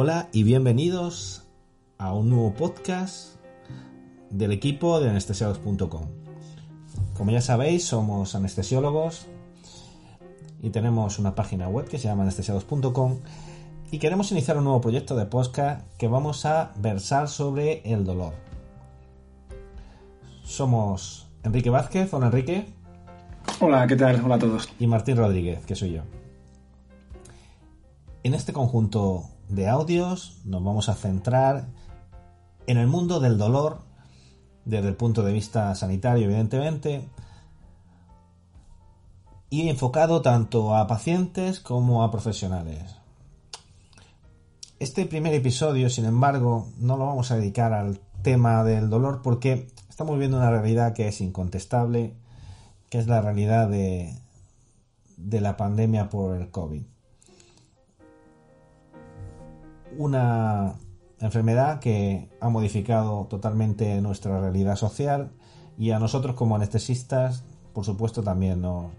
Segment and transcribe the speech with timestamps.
[0.00, 1.42] Hola y bienvenidos
[1.98, 3.34] a un nuevo podcast
[4.30, 6.06] del equipo de anestesiados.com.
[7.16, 9.26] Como ya sabéis, somos anestesiólogos
[10.62, 13.18] y tenemos una página web que se llama anestesiados.com
[13.90, 18.34] y queremos iniciar un nuevo proyecto de podcast que vamos a versar sobre el dolor.
[20.44, 22.66] Somos Enrique Vázquez, hola Enrique.
[23.58, 24.24] Hola, ¿qué tal?
[24.24, 24.68] Hola a todos.
[24.78, 26.02] Y Martín Rodríguez, que soy yo.
[28.22, 31.68] En este conjunto de audios nos vamos a centrar
[32.66, 33.78] en el mundo del dolor
[34.64, 37.08] desde el punto de vista sanitario, evidentemente,
[39.50, 42.96] y enfocado tanto a pacientes como a profesionales.
[44.78, 49.68] Este primer episodio, sin embargo, no lo vamos a dedicar al tema del dolor porque
[49.88, 52.14] estamos viendo una realidad que es incontestable,
[52.90, 54.14] que es la realidad de,
[55.16, 56.82] de la pandemia por el COVID.
[59.96, 60.74] Una
[61.20, 65.32] enfermedad que ha modificado totalmente nuestra realidad social
[65.78, 68.92] y a nosotros como anestesistas, por supuesto, también nos,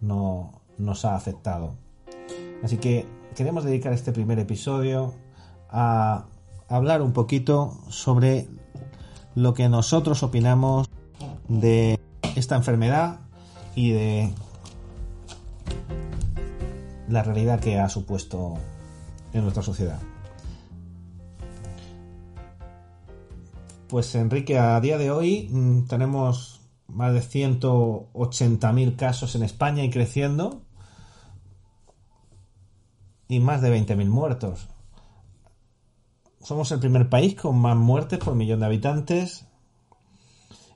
[0.00, 1.74] no, nos ha afectado.
[2.62, 5.14] Así que queremos dedicar este primer episodio
[5.70, 6.26] a
[6.68, 8.48] hablar un poquito sobre
[9.34, 10.88] lo que nosotros opinamos
[11.48, 12.00] de
[12.34, 13.20] esta enfermedad
[13.74, 14.34] y de
[17.08, 18.54] la realidad que ha supuesto
[19.32, 20.00] en nuestra sociedad.
[23.88, 29.90] Pues Enrique, a día de hoy mm, tenemos más de 180.000 casos en España y
[29.90, 30.62] creciendo
[33.28, 34.68] y más de 20.000 muertos.
[36.40, 39.46] Somos el primer país con más muertes por millón de habitantes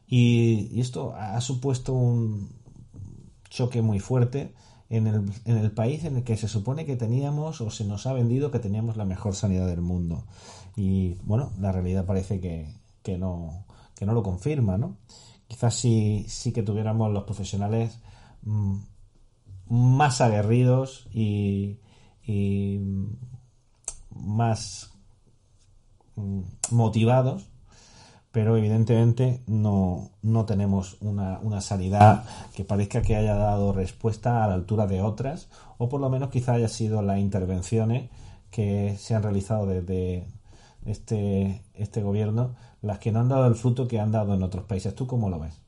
[0.06, 2.50] y, esto ha supuesto un
[3.48, 4.54] choque muy fuerte
[4.88, 8.06] en el, en el, país en el que se supone que teníamos o se nos
[8.06, 10.26] ha vendido que teníamos la mejor sanidad del mundo.
[10.76, 14.96] Y bueno, la realidad parece que, que, no, que no lo confirma, ¿no?
[15.48, 17.98] Quizás sí, sí que tuviéramos los profesionales
[18.42, 18.76] mm,
[19.68, 21.80] más aguerridos y,
[22.24, 22.80] y
[24.10, 24.90] más
[26.16, 27.50] mm, motivados
[28.32, 32.24] pero evidentemente no, no tenemos una, una, sanidad
[32.54, 36.30] que parezca que haya dado respuesta a la altura de otras, o por lo menos
[36.30, 38.08] quizá haya sido las intervenciones
[38.50, 40.28] que se han realizado desde
[40.86, 44.64] este, este gobierno las que no han dado el fruto que han dado en otros
[44.64, 44.94] países.
[44.94, 45.60] ¿Tú cómo lo ves?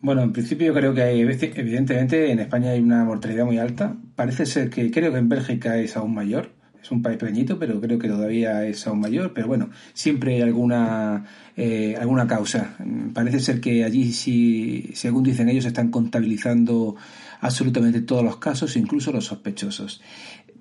[0.00, 3.96] Bueno, en principio yo creo que hay, evidentemente en España hay una mortalidad muy alta.
[4.14, 7.80] Parece ser que creo que en Bélgica es aún mayor es un país pequeñito, pero
[7.80, 9.32] creo que todavía es aún mayor.
[9.34, 11.24] Pero bueno, siempre hay alguna,
[11.56, 12.76] eh, alguna causa.
[13.12, 16.96] Parece ser que allí, si, según dicen ellos, están contabilizando
[17.40, 20.00] absolutamente todos los casos, incluso los sospechosos.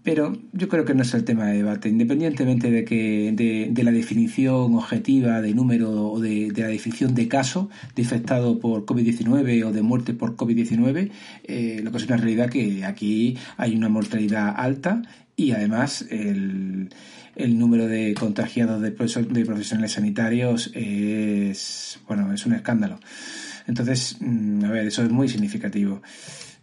[0.08, 3.92] Pero yo creo que no es el tema de debate, independientemente de que de, la
[3.92, 9.74] definición objetiva de número o de, la definición de caso de infectado por COVID-19 o
[9.74, 11.12] de muerte por COVID-19,
[11.44, 15.02] eh, lo que es una realidad que aquí hay una mortalidad alta
[15.36, 16.88] y además el,
[17.36, 22.98] el número de contagiados de, de profesionales sanitarios es, bueno, es un escándalo.
[23.68, 26.02] Entonces, mm, a ver, eso es muy significativo.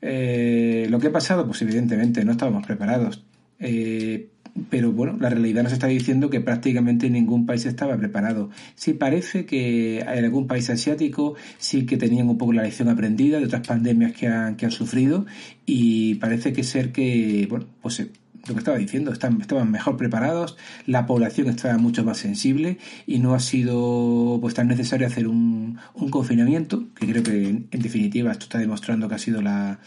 [0.00, 3.22] Eh, lo que ha pasado, pues evidentemente no estábamos preparados.
[3.66, 4.28] Eh,
[4.70, 8.50] pero bueno, la realidad nos está diciendo que prácticamente ningún país estaba preparado.
[8.76, 13.38] Sí parece que en algún país asiático sí que tenían un poco la lección aprendida
[13.38, 15.26] de otras pandemias que han, que han sufrido
[15.66, 17.98] y parece que ser que, bueno, pues
[18.46, 23.18] lo que estaba diciendo, estaban, estaban mejor preparados, la población estaba mucho más sensible y
[23.18, 28.30] no ha sido pues tan necesario hacer un, un confinamiento, que creo que en, definitiva
[28.30, 29.80] esto está demostrando que ha sido la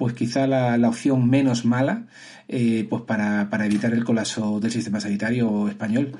[0.00, 2.06] pues quizá la, la opción menos mala
[2.48, 6.12] eh, pues para, para, evitar el colapso del sistema sanitario español.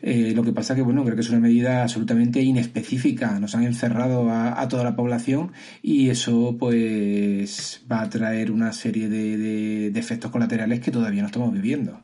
[0.00, 3.40] Eh, lo que pasa que, bueno, creo que es una medida absolutamente inespecífica.
[3.40, 5.50] Nos han encerrado a, toda la población
[5.82, 11.52] y eso, pues, va a traer una serie de, efectos colaterales que todavía no estamos
[11.52, 11.98] viviendo.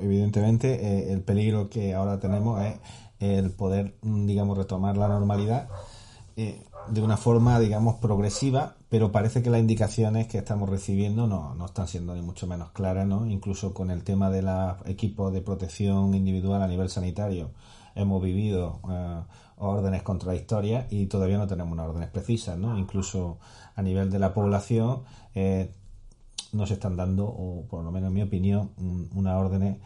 [0.00, 2.74] Evidentemente, eh, el peligro que ahora tenemos es
[3.18, 5.68] el poder, digamos, retomar la normalidad
[6.36, 11.66] de una forma, digamos, progresiva, pero parece que las indicaciones que estamos recibiendo no, no
[11.66, 13.26] están siendo ni mucho menos claras, ¿no?
[13.26, 17.50] Incluso con el tema de los equipos de protección individual a nivel sanitario,
[17.94, 19.22] hemos vivido eh,
[19.56, 22.78] órdenes contradictorias y todavía no tenemos unas órdenes precisas, ¿no?
[22.78, 23.38] Incluso
[23.74, 25.02] a nivel de la población
[25.34, 25.74] eh,
[26.52, 28.70] nos están dando, o por lo menos en mi opinión,
[29.14, 29.78] una órdenes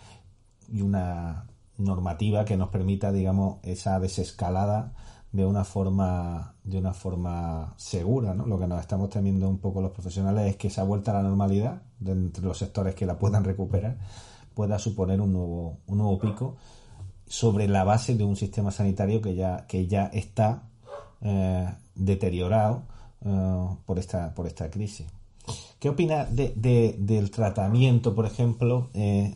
[0.68, 1.46] y una
[1.76, 4.92] normativa que nos permita, digamos, esa desescalada
[5.32, 8.46] de una forma de una forma segura ¿no?
[8.46, 11.14] lo que nos estamos temiendo un poco los profesionales es que se ha vuelta a
[11.14, 13.96] la normalidad de entre los sectores que la puedan recuperar
[14.54, 16.56] pueda suponer un nuevo, un nuevo pico
[17.26, 20.64] sobre la base de un sistema sanitario que ya, que ya está
[21.22, 22.82] eh, deteriorado
[23.24, 25.06] eh, por, esta, por esta crisis.
[25.78, 26.52] ¿Qué opina de,
[26.98, 29.34] del tratamiento, por ejemplo, eh,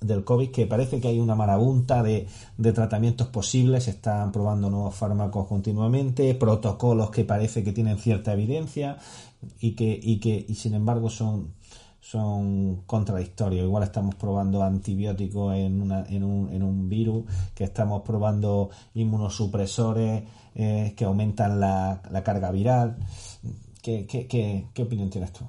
[0.00, 0.50] del COVID?
[0.50, 2.26] Que parece que hay una marabunta de,
[2.56, 8.32] de, tratamientos posibles, se están probando nuevos fármacos continuamente, protocolos que parece que tienen cierta
[8.32, 8.98] evidencia
[9.60, 11.54] y que, y que y sin embargo son
[12.00, 13.64] son contradictorios.
[13.64, 17.24] Igual estamos probando antibióticos en, una, en, un, en un virus,
[17.54, 20.24] que estamos probando inmunosupresores
[20.54, 22.96] eh, que aumentan la, la carga viral.
[23.82, 25.44] ¿Qué, qué, qué, ¿Qué opinión tienes tú?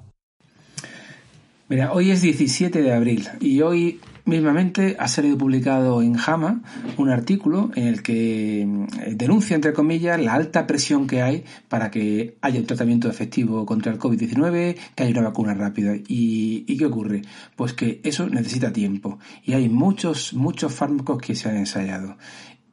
[1.68, 6.62] Mira, hoy es 17 de abril y hoy Mismamente ha salido publicado en JAMA
[6.96, 11.90] un artículo en el que mm, denuncia, entre comillas, la alta presión que hay para
[11.90, 15.96] que haya un tratamiento efectivo contra el COVID-19, que haya una vacuna rápida.
[15.96, 17.22] ¿Y, ¿Y, qué ocurre?
[17.56, 22.16] Pues que eso necesita tiempo y hay muchos, muchos fármacos que se han ensayado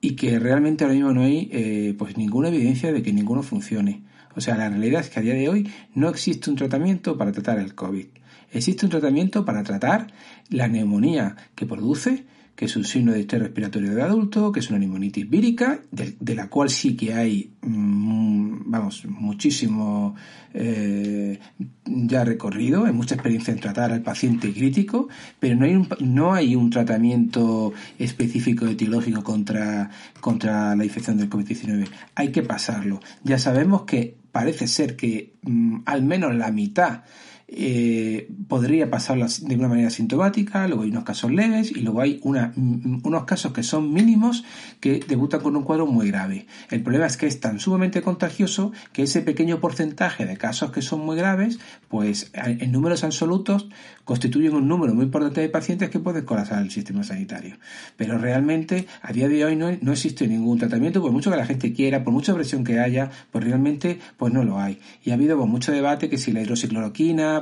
[0.02, 4.04] y que realmente ahora mismo no hay eh, pues ninguna evidencia de que ninguno funcione.
[4.36, 7.31] O sea, la realidad es que a día de hoy no existe un tratamiento para
[7.31, 8.06] tratar el COVID.
[8.51, 10.07] Existe un tratamiento para tratar
[10.50, 12.25] la neumonía que produce,
[12.60, 16.36] que es un signo de estrés respiratorio de adulto, que es una neumonitis vírica, de,
[16.36, 20.13] la cual sí que hay, mm, vamos, muchísimo
[20.54, 21.40] eh,
[21.86, 25.07] ya recorrido, hay mucha experiencia en tratar al paciente crítico,
[25.40, 31.30] pero no hay un, no hay un tratamiento específico etiológico contra, contra la infección del
[31.30, 31.88] COVID-19.
[32.16, 33.00] Hay que pasarlo.
[33.24, 37.04] Ya sabemos que parece ser que mm, al menos la mitad
[37.51, 42.19] eh, podría pasarlas de una manera sintomática, luego hay unos casos leves y luego hay
[42.24, 44.44] una, mm, unos casos que son mínimos
[44.80, 46.46] que debutan con un cuadro muy grave.
[46.69, 50.81] El problema es que es tan sumamente contagioso que ese pequeño porcentaje de casos que
[50.81, 53.68] son muy graves, pues en números absolutos
[54.06, 57.57] constituyen un número muy importante de pacientes que pueden colapsar el sistema sanitario.
[57.95, 61.45] Pero realmente a día de hoy no, no existe ningún tratamiento, por mucho que la
[61.45, 64.80] gente quiera, por mucha presión que haya, pues realmente pues no lo hay.
[65.04, 66.42] Y ha habido pues, mucho debate que si la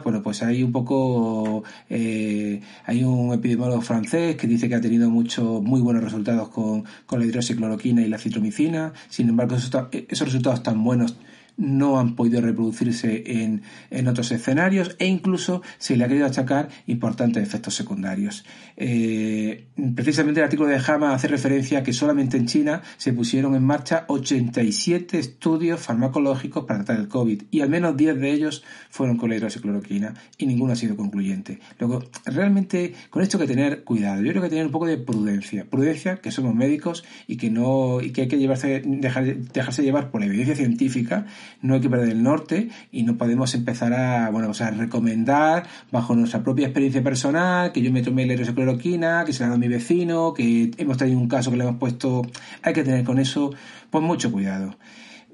[0.03, 5.09] bueno, pues hay un poco, eh, hay un epidemiólogo francés que dice que ha tenido
[5.09, 10.27] muchos, muy buenos resultados con, con la hidroxicloroquina y la citromicina, sin embargo esos, esos
[10.27, 11.17] resultados tan buenos
[11.57, 16.69] no han podido reproducirse en, en, otros escenarios e incluso se le ha querido achacar
[16.85, 18.45] importantes efectos secundarios.
[18.77, 19.65] Eh,
[19.95, 23.63] precisamente el artículo de Jama hace referencia a que solamente en China se pusieron en
[23.63, 29.17] marcha 87 estudios farmacológicos para tratar el COVID y al menos 10 de ellos fueron
[29.17, 31.59] con la hidroxicloroquina y ninguno ha sido concluyente.
[31.79, 34.21] Luego, realmente con esto hay que tener cuidado.
[34.21, 35.65] Yo creo que tener un poco de prudencia.
[35.65, 40.11] Prudencia, que somos médicos y que no y que hay que llevarse, dejar, dejarse llevar
[40.11, 41.25] por la evidencia científica
[41.61, 45.67] no hay que perder el norte y no podemos empezar a, bueno, o sea, recomendar
[45.91, 49.57] bajo nuestra propia experiencia personal que yo me tomé la hidroxicloroquina, que se la dado
[49.57, 52.23] a mi vecino, que hemos tenido un caso que le hemos puesto,
[52.61, 53.53] hay que tener con eso
[53.89, 54.77] pues mucho cuidado.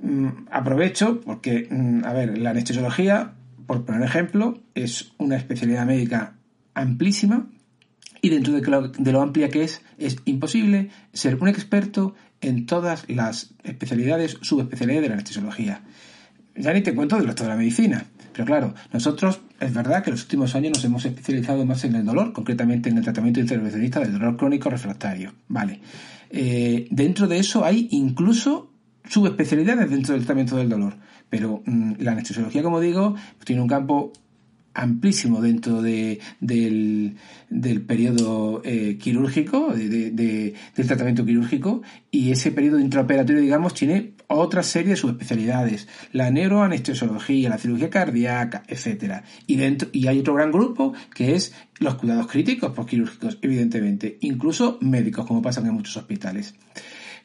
[0.01, 3.33] Mm, aprovecho porque, mm, a ver, la anestesiología,
[3.65, 6.35] por poner ejemplo, es una especialidad médica
[6.73, 7.47] amplísima
[8.21, 12.65] y dentro de lo, de lo amplia que es, es imposible ser un experto en
[12.65, 15.81] todas las especialidades, subespecialidades de la anestesiología
[16.55, 18.05] ya ni te cuento del resto de la medicina.
[18.33, 21.95] Pero claro, nosotros es verdad que en los últimos años nos hemos especializado más en
[21.95, 25.33] el dolor, concretamente en el tratamiento intervencionista del dolor crónico refractario.
[25.47, 25.79] Vale.
[26.29, 28.71] Eh, dentro de eso hay incluso
[29.07, 30.95] subespecialidades dentro del tratamiento del dolor.
[31.29, 34.11] Pero mm, la anestesiología, como digo, tiene un campo
[34.73, 37.15] amplísimo dentro de, del,
[37.49, 44.63] del periodo eh, quirúrgico, de, del tratamiento quirúrgico, y ese periodo intraoperatorio, digamos, tiene otra
[44.63, 49.23] serie de subespecialidades, la neuroanestesiología, la cirugía cardíaca, etcétera.
[49.47, 54.77] Y dentro, y hay otro gran grupo que es los cuidados críticos postquirúrgicos, evidentemente, incluso
[54.81, 56.55] médicos, como pasa en muchos hospitales.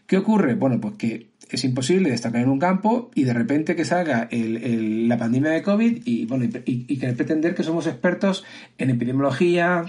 [0.07, 0.55] ¿Qué ocurre?
[0.55, 5.19] Bueno, pues que es imposible destacar en un campo y de repente que salga la
[5.19, 8.45] pandemia de COVID y, bueno, y, y, pretender que somos expertos
[8.77, 9.85] en epidemiología,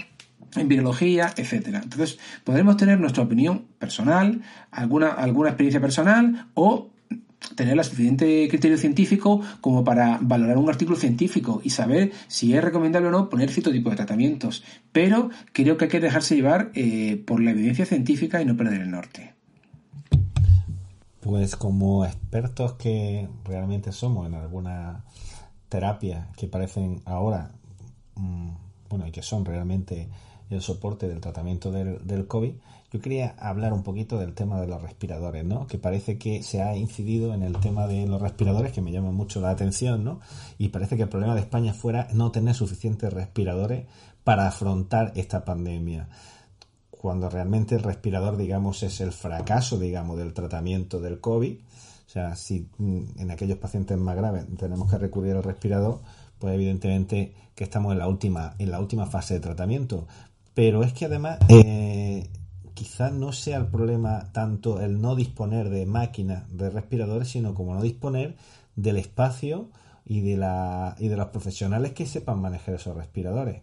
[0.56, 1.80] en virología, etcétera.
[1.82, 6.90] Entonces, podremos tener nuestra opinión personal, alguna, alguna experiencia personal o
[7.54, 12.62] tener el suficiente criterio científico como para valorar un artículo científico y saber si es
[12.62, 14.62] recomendable o no poner cierto tipo de tratamientos.
[14.92, 18.82] Pero creo que hay que dejarse llevar eh, por la evidencia científica y no perder
[18.82, 19.34] el norte.
[21.20, 25.04] Pues como expertos que realmente somos en alguna
[25.68, 27.52] terapia que parecen ahora,
[28.16, 28.50] mm,
[28.88, 30.08] bueno, y que son realmente
[30.50, 32.52] el soporte del tratamiento del, del, COVID,
[32.92, 35.66] yo quería hablar un poquito del tema de los respiradores, ¿no?
[35.68, 39.12] Que parece que se ha incidido en el tema de los respiradores, que me llama
[39.12, 40.20] mucho la atención, ¿no?
[40.58, 43.86] Y parece que el problema de España fuera no tener suficientes respiradores
[44.24, 46.08] para afrontar esta pandemia.
[46.90, 51.56] cuando realmente el respirador, digamos, es el fracaso, digamos, del tratamiento del COVID.
[51.56, 56.00] O sea, si mm, en aquellos pacientes más graves tenemos que recurrir al respirador,
[56.38, 60.06] pues evidentemente que estamos en la última, en la última fase de tratamiento.
[60.60, 62.28] Pero es que además eh,
[62.74, 67.74] quizás no sea el problema tanto el no disponer de máquinas de respiradores, sino como
[67.74, 68.36] no disponer
[68.76, 69.70] del espacio
[70.04, 73.62] y de, la, y de los profesionales que sepan manejar esos respiradores.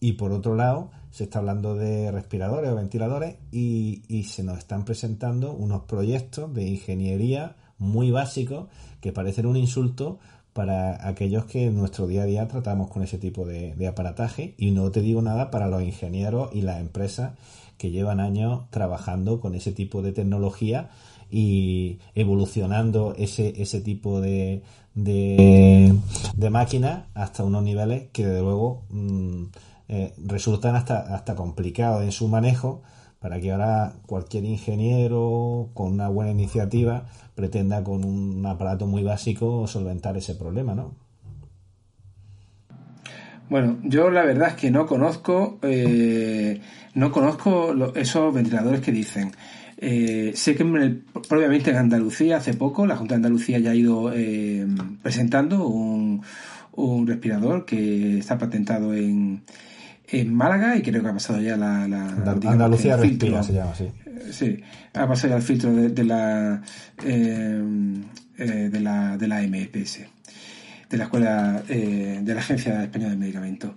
[0.00, 4.56] Y por otro lado, se está hablando de respiradores o ventiladores y, y se nos
[4.56, 8.68] están presentando unos proyectos de ingeniería muy básicos
[9.02, 10.20] que parecen un insulto
[10.60, 14.54] para aquellos que en nuestro día a día tratamos con ese tipo de, aparataje.
[14.58, 17.32] Y no te digo nada para los ingenieros y las empresas
[17.78, 20.90] que llevan años trabajando con ese tipo de tecnología
[21.30, 24.62] y evolucionando ese, ese tipo de,
[24.94, 25.94] de,
[26.50, 29.44] máquinas hasta unos niveles que de luego mm,
[29.88, 32.82] eh, resultan hasta, hasta complicados en su manejo
[33.20, 39.66] para que ahora cualquier ingeniero con una buena iniciativa pretenda con un aparato muy básico
[39.66, 40.94] solventar ese problema, ¿no?
[43.50, 46.60] Bueno, yo la verdad es que no conozco, eh,
[46.94, 49.32] no conozco esos ventiladores que dicen.
[49.76, 50.64] Eh, sé que
[51.28, 54.66] probablemente en Andalucía hace poco la Junta de Andalucía ya ha ido eh,
[55.02, 56.22] presentando un,
[56.72, 59.42] un respirador que está patentado en,
[60.12, 61.84] en Málaga y creo que ha pasado ya la...
[61.84, 63.88] Andalucía Respira se llama, sí.
[64.30, 64.60] Sí,
[64.94, 66.62] ha pasado ya el filtro de, la,
[67.04, 67.62] eh,
[68.38, 70.00] eh, de la de la MPS,
[70.88, 73.72] de la Escuela eh, de la Agencia Española de Medicamentos.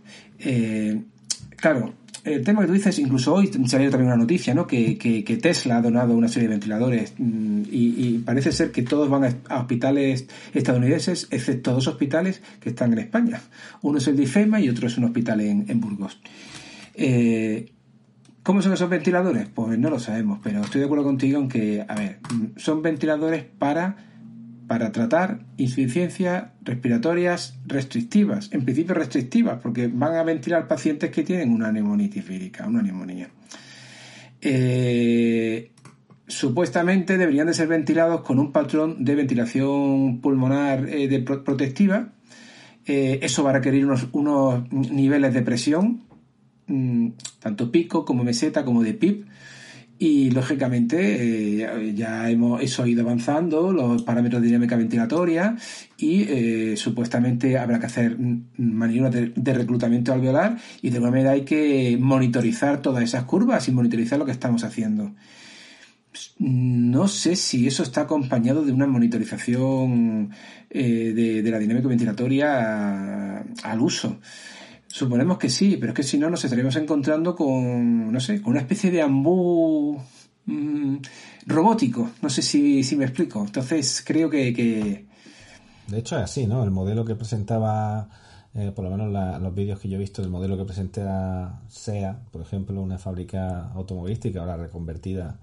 [1.56, 4.66] claro, el tema que tú dices, incluso hoy se ha también una noticia, ¿no?
[4.66, 9.10] Que, que, Tesla ha donado una serie de ventiladores mm, y, parece ser que todos
[9.10, 13.42] van a hospitales estadounidenses, excepto dos hospitales que están en España.
[13.82, 16.20] Uno es el de y otro es un hospital en, en Burgos.
[16.96, 17.72] Eh,
[18.44, 19.48] ¿Cómo son esos ventiladores?
[19.54, 22.82] Pues no lo sabemos, pero estoy de acuerdo contigo en que, a ver, mm, son
[22.82, 24.13] ventiladores para
[24.74, 31.52] para tratar insuficiencias respiratorias restrictivas, en principio restrictivas, porque van a ventilar pacientes que tienen
[31.52, 33.30] una neumonitis vírica, una neumonía.
[34.42, 35.70] Eh,
[36.26, 42.10] supuestamente deberían de ser ventilados con un patrón de ventilación pulmonar eh, de protectiva.
[42.88, 46.02] Eh, eso va a requerir unos, unos niveles de presión,
[46.66, 49.28] mm, tanto pico como meseta como de PIB,
[50.04, 55.56] y lógicamente eh, ya hemos eso ha ido avanzando, los parámetros de dinámica ventilatoria
[55.98, 58.18] y eh, supuestamente habrá que hacer
[58.58, 63.72] maniobras de, reclutamiento alveolar y de alguna manera hay que monitorizar todas esas curvas y
[63.72, 65.14] monitorizar lo que estamos haciendo.
[66.38, 70.32] No sé si eso está acompañado de una monitorización
[70.70, 74.20] eh, de, la dinámica ventilatoria al uso.
[74.94, 78.52] Suponemos que sí, pero es que si no nos estaríamos encontrando con, no sé, con
[78.52, 80.00] una especie de ambú
[80.46, 80.98] mm,
[81.48, 82.12] robótico.
[82.22, 83.44] No sé si, me explico.
[83.44, 85.08] Entonces creo que,
[85.88, 86.64] De hecho es así, ¿no?
[86.64, 88.08] El modelo que presentaba,
[88.54, 92.20] eh, por lo menos los vídeos que yo he visto, el modelo que presenta SEA,
[92.32, 95.40] por ejemplo, una fábrica automovilística ahora reconvertida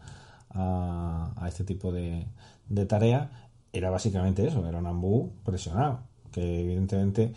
[0.51, 2.25] a, a este tipo de,
[2.69, 3.29] de tareas,
[3.73, 7.33] era básicamente eso, era un ambú presionado, que evidentemente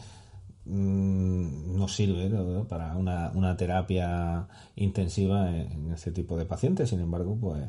[0.65, 2.29] Mm, no sirve
[2.69, 6.89] para una, terapia intensiva en, este tipo de pacientes.
[6.89, 7.63] Sin embargo, pues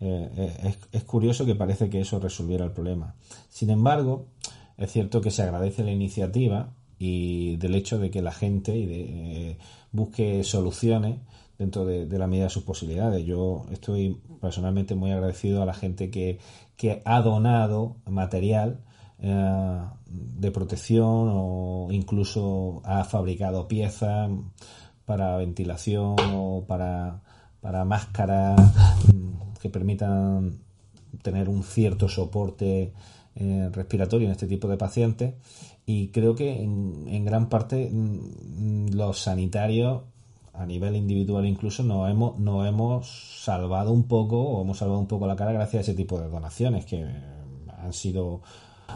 [0.00, 3.14] eh, eh, es, curioso que parece que eso resolviera el problema.
[3.50, 4.26] Sin embargo,
[4.78, 9.58] es cierto que se agradece la iniciativa y del hecho de que la gente eh,
[9.92, 11.18] busque soluciones
[11.58, 13.26] dentro de, la medida de sus posibilidades.
[13.26, 16.38] Yo estoy personalmente muy agradecido a la gente que,
[16.76, 18.80] que ha donado material
[19.20, 24.30] eh, de protección o incluso ha fabricado piezas
[25.04, 27.20] para ventilación o para,
[27.60, 28.60] para máscaras
[29.60, 30.60] que permitan
[31.22, 32.92] tener un cierto soporte
[33.34, 35.34] eh, respiratorio en este tipo de pacientes.
[35.86, 40.02] Y creo que en, gran parte mm, los sanitarios
[40.52, 45.06] a nivel individual incluso nos hemos, nos hemos salvado un poco o hemos salvado un
[45.06, 47.06] poco la cara gracias a ese tipo de donaciones que
[47.78, 48.42] han sido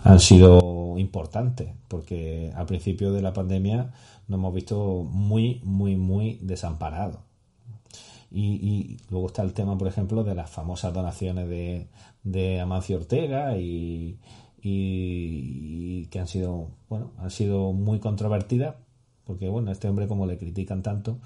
[0.04, 3.92] han sido importantes, porque al principio de la pandemia
[4.28, 7.20] nos hemos visto muy, muy, muy desamparados.
[8.30, 11.88] Y, luego está el tema, por ejemplo, de las famosas donaciones de,
[12.24, 14.18] de Amancio Ortega y,
[14.62, 18.76] y, que han sido, bueno, han sido muy controvertidas,
[19.24, 21.18] porque bueno, este hombre como le critican tanto,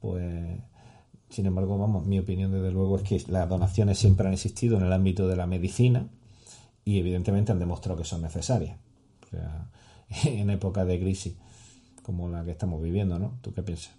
[0.00, 0.58] pues
[1.28, 4.84] sin embargo, vamos, mi opinión desde luego es que las donaciones siempre han existido en
[4.84, 6.08] el ámbito de la medicina,
[6.84, 8.76] y evidentemente han demostrado que son necesarias.
[10.24, 11.34] en época de crisis
[12.02, 13.38] como la que estamos viviendo, ¿no?
[13.42, 13.94] ¿Tú qué piensas?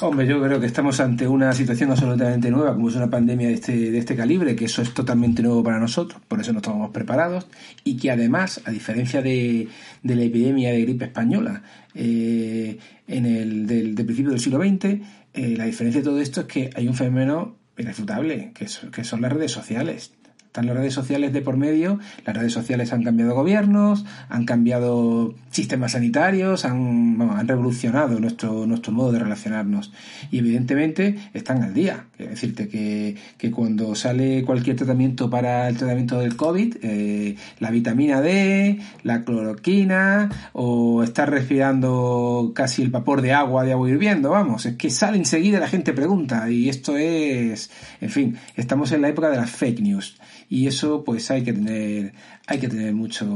[0.00, 3.54] Hombre, yo creo que estamos ante una situación absolutamente nueva, como es una pandemia de
[3.54, 6.90] este, de este calibre, que eso es totalmente nuevo para nosotros, por eso no estamos
[6.90, 7.46] preparados,
[7.84, 9.68] y que además, a diferencia de,
[10.02, 11.62] la epidemia de gripe española
[11.94, 14.84] eh, en el del, principio del siglo XX,
[15.32, 19.22] eh, la diferencia de todo esto es que hay un fenómeno irrefutable, que, que son
[19.22, 20.12] las redes sociales.
[20.56, 25.34] Están las redes sociales de por medio, las redes sociales han cambiado gobiernos, han cambiado
[25.50, 29.92] sistemas sanitarios, han, han revolucionado nuestro, nuestro modo de relacionarnos.
[30.30, 32.06] Y evidentemente están al día.
[32.16, 37.70] Quiero decirte que, que cuando sale cualquier tratamiento para el tratamiento del COVID, eh, la
[37.70, 44.30] vitamina D, la cloroquina, o estar respirando casi el vapor de agua, de agua hirviendo,
[44.30, 46.48] vamos, es que sale enseguida la gente pregunta.
[46.48, 47.70] Y esto es,
[48.00, 50.16] en fin, estamos en la época de las fake news
[50.48, 52.12] y eso pues hay que tener
[52.46, 53.26] hay que tener mucho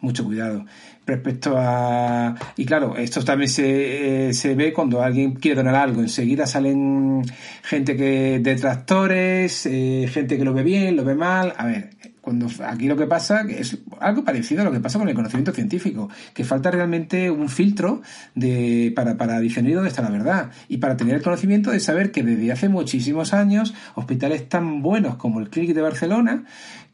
[0.00, 0.64] mucho cuidado.
[1.06, 6.00] Respecto a y claro esto también se, eh, se ve cuando alguien quiere donar algo.
[6.00, 7.22] Enseguida salen
[7.62, 11.54] gente que detractores eh, gente que lo ve bien lo ve mal.
[11.56, 11.95] A ver
[12.26, 15.52] cuando aquí lo que pasa es algo parecido a lo que pasa con el conocimiento
[15.52, 18.02] científico, que falta realmente un filtro
[18.34, 22.10] de, para, para discernir dónde está la verdad y para tener el conocimiento de saber
[22.10, 26.42] que desde hace muchísimos años hospitales tan buenos como el Clínic de Barcelona,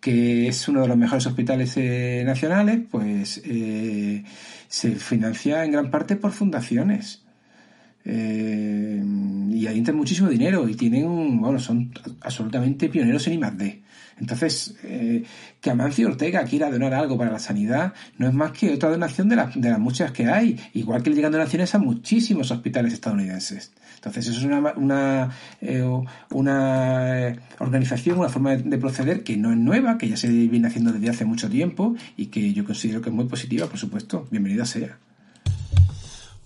[0.03, 4.25] que es uno de los mejores hospitales eh, nacionales, pues eh,
[4.69, 7.23] se financia en gran parte por fundaciones.
[8.05, 9.03] Eh,
[9.51, 13.83] y ahí entra muchísimo dinero y tienen, bueno, son absolutamente pioneros en I+D.
[14.23, 15.25] Entonces, eh,
[15.61, 19.29] que Amancio Ortega quiera donar algo para la sanidad no es más que otra donación
[19.29, 22.93] de, las, de las muchas que hay, igual que le llegan donaciones a muchísimos hospitales
[22.93, 23.73] estadounidenses.
[23.97, 25.85] Entonces, eso es una, una, eh,
[26.31, 30.69] una eh, organización, una forma de, proceder que no es nueva, que ya se viene
[30.69, 34.28] haciendo desde hace mucho tiempo y que yo considero que es muy positiva, por supuesto.
[34.30, 34.99] Bienvenida sea.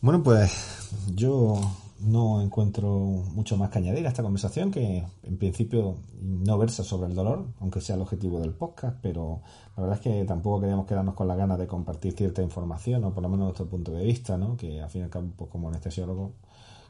[0.00, 1.60] Bueno, pues yo
[2.00, 2.88] no encuentro
[3.34, 7.46] mucho más que añadir a esta conversación, que en principio no versa sobre el dolor,
[7.60, 9.40] aunque sea el objetivo del podcast, pero
[9.76, 13.14] la verdad es que tampoco queríamos quedarnos con la ganas de compartir cierta información, o
[13.14, 14.56] por lo menos nuestro punto de vista, ¿no?
[14.56, 16.32] que al fin y al cabo, pues, como anestesiólogo,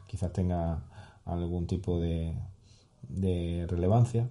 [0.06, 0.82] quizás tenga
[1.24, 2.34] algún tipo de,
[3.08, 4.28] de relevancia.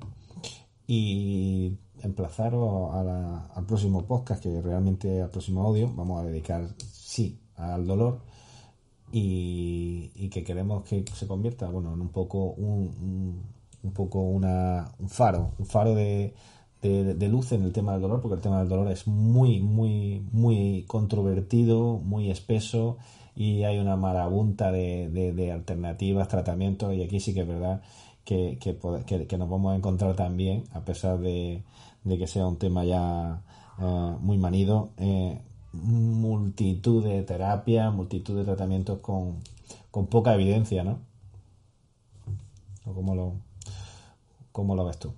[0.87, 7.87] Y emplazaros al próximo podcast, que realmente al próximo audio vamos a dedicar, sí, al
[7.87, 8.19] dolor
[9.17, 13.45] y, que queremos que se convierta bueno en un poco un,
[13.81, 16.33] un, poco una, un faro un faro de,
[16.81, 20.21] de, luz en el tema del dolor porque el tema del dolor es muy muy
[20.33, 22.97] muy controvertido muy espeso
[23.37, 27.81] y hay una marabunta de, de, alternativas tratamientos y aquí sí que es verdad
[28.25, 31.63] que, que, que, nos vamos a encontrar también a pesar de,
[32.03, 33.43] que sea un tema ya
[33.79, 35.39] eh, muy manido eh,
[35.83, 39.37] multitud de terapias, multitud de tratamientos con,
[39.91, 40.99] con poca evidencia, ¿no?
[42.85, 43.33] ¿O cómo lo,
[44.51, 45.13] cómo lo ves tú?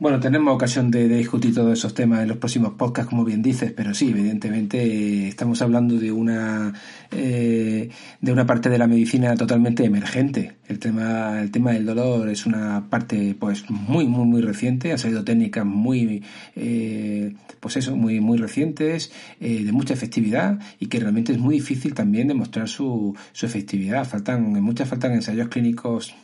[0.00, 3.72] Bueno, tenemos ocasión de, discutir todos esos temas en los próximos podcasts, como bien dices,
[3.72, 6.72] pero sí, evidentemente estamos hablando de una
[7.10, 10.57] eh, de una parte de la medicina totalmente emergente.
[10.68, 14.92] El tema el tema del dolor es una parte pues muy muy muy reciente.
[14.92, 16.22] Han salido técnicas muy
[16.56, 21.54] eh, pues eso muy muy recientes eh, de mucha efectividad y que realmente es muy
[21.56, 24.06] difícil también demostrar su, su efectividad.
[24.06, 26.14] Faltan muchas faltan ensayos clínicos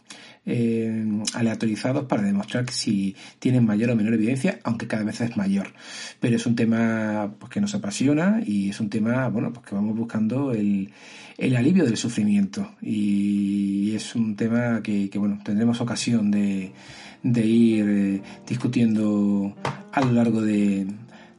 [0.46, 5.68] eh, aleatorizados para demostrar si tienen mayor o menor evidencia, aunque cada vez es mayor.
[6.20, 9.74] Pero es un tema pues, que nos apasiona y es un tema bueno, pues, que
[9.74, 10.90] vamos buscando el,
[11.38, 12.74] el alivio del sufrimiento.
[12.83, 16.72] Y es un tema que, bueno, tendremos ocasión de,
[17.22, 19.54] de ir eh, discutiendo
[19.92, 20.86] a lo largo de,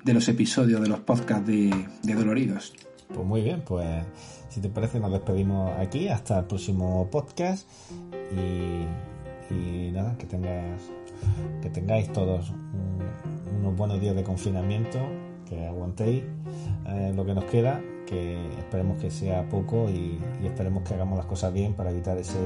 [0.06, 2.74] los episodios de los podcasts de, de Doloridos.
[3.14, 4.06] Pues muy bien, pues
[4.56, 6.08] si te parece, nos despedimos aquí.
[6.08, 7.68] Hasta el próximo podcast.
[9.52, 10.82] Y, nada, que tengas
[11.62, 12.54] que tengáis todos
[13.60, 15.00] unos buenos días de confinamiento,
[15.48, 16.24] que aguantéis
[16.88, 21.26] eh, lo que nos queda, que esperemos que sea poco y, esperemos que hagamos las
[21.26, 22.40] cosas bien para evitar ese,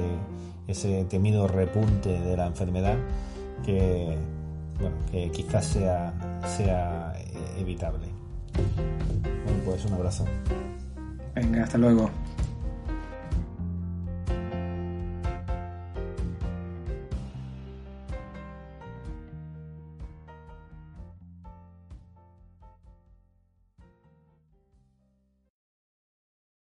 [0.67, 2.97] ese temido repunte de la enfermedad
[3.65, 4.17] que,
[4.79, 6.13] bueno, que quizás sea,
[6.57, 7.13] sea
[7.57, 8.07] evitable.
[9.45, 10.25] Bueno, pues un abrazo.
[11.35, 12.08] Venga, hasta luego.